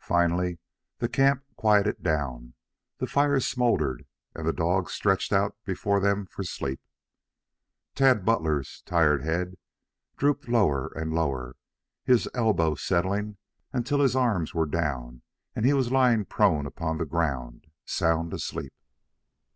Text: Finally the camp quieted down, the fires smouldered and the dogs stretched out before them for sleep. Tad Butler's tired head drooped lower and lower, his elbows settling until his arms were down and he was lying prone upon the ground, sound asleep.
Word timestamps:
Finally 0.00 0.58
the 0.98 1.08
camp 1.08 1.44
quieted 1.54 2.02
down, 2.02 2.54
the 2.98 3.06
fires 3.06 3.46
smouldered 3.46 4.04
and 4.34 4.44
the 4.44 4.52
dogs 4.52 4.92
stretched 4.92 5.32
out 5.32 5.54
before 5.64 6.00
them 6.00 6.26
for 6.26 6.42
sleep. 6.42 6.80
Tad 7.94 8.24
Butler's 8.24 8.82
tired 8.84 9.22
head 9.22 9.56
drooped 10.16 10.48
lower 10.48 10.88
and 10.96 11.12
lower, 11.14 11.54
his 12.02 12.28
elbows 12.34 12.82
settling 12.82 13.36
until 13.72 14.00
his 14.00 14.16
arms 14.16 14.52
were 14.52 14.66
down 14.66 15.22
and 15.54 15.64
he 15.64 15.74
was 15.74 15.92
lying 15.92 16.24
prone 16.24 16.66
upon 16.66 16.98
the 16.98 17.04
ground, 17.06 17.68
sound 17.84 18.34
asleep. 18.34 18.74